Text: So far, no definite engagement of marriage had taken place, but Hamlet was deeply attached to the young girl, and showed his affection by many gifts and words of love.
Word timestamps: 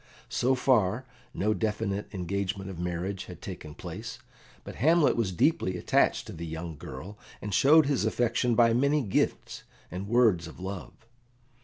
So 0.29 0.55
far, 0.55 1.05
no 1.31 1.53
definite 1.53 2.11
engagement 2.11 2.71
of 2.71 2.79
marriage 2.79 3.25
had 3.25 3.39
taken 3.39 3.75
place, 3.75 4.17
but 4.63 4.77
Hamlet 4.81 5.15
was 5.15 5.31
deeply 5.31 5.77
attached 5.77 6.25
to 6.25 6.33
the 6.33 6.47
young 6.47 6.75
girl, 6.75 7.19
and 7.39 7.53
showed 7.53 7.85
his 7.85 8.03
affection 8.03 8.55
by 8.55 8.73
many 8.73 9.03
gifts 9.03 9.61
and 9.91 10.07
words 10.09 10.47
of 10.47 10.59
love. 10.59 10.93